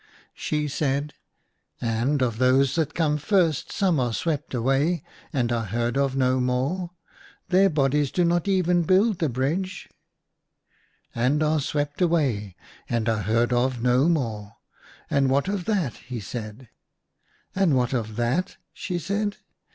She 0.33 0.67
said," 0.67 1.13
And, 1.79 2.23
of 2.23 2.39
those 2.39 2.73
that 2.73 2.95
come 2.95 3.19
first, 3.19 3.71
some 3.71 3.99
are 3.99 4.13
swept 4.13 4.55
away, 4.55 5.03
and 5.31 5.51
are 5.51 5.65
heard 5.65 5.95
of 5.95 6.15
no 6.15 6.39
more; 6.39 6.89
their 7.49 7.69
bodies 7.69 8.09
do 8.09 8.25
not 8.25 8.47
even 8.47 8.81
build 8.81 9.19
the 9.19 9.29
bridge 9.29 9.87
}''"And 11.13 11.43
are 11.43 11.59
swept 11.59 12.01
away, 12.01 12.55
and 12.89 13.07
are 13.07 13.21
heard 13.21 13.53
of 13.53 13.83
no 13.83 14.09
more— 14.09 14.53
and 15.11 15.29
what 15.29 15.47
of 15.47 15.65
that?" 15.65 15.97
he 16.09 16.19
said. 16.19 16.55
THREE 16.55 16.57
DREAMS 16.57 16.57
IN 16.57 16.63
A 16.63 17.53
DESERT. 17.53 17.61
83 17.61 17.63
And 17.63 17.77
what 17.77 17.93
of 17.93 18.15
that" 18.15 18.57
she 18.73 18.97
said. 18.97 19.37